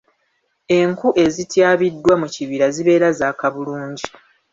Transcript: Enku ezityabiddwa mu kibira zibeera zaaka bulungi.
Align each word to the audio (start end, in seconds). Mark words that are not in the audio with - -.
Enku 0.79 1.07
ezityabiddwa 1.23 2.13
mu 2.21 2.27
kibira 2.33 2.65
zibeera 2.75 3.07
zaaka 3.19 3.45
bulungi. 3.53 4.05